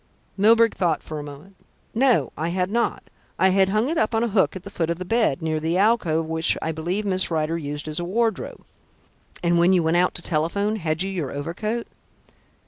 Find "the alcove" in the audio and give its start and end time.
5.59-6.25